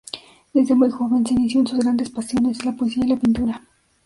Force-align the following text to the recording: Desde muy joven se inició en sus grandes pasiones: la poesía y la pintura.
Desde 0.55 0.73
muy 0.73 0.89
joven 0.89 1.23
se 1.27 1.35
inició 1.35 1.59
en 1.59 1.67
sus 1.67 1.77
grandes 1.77 2.09
pasiones: 2.09 2.65
la 2.65 2.75
poesía 2.75 3.05
y 3.05 3.09
la 3.09 3.17
pintura. 3.17 3.61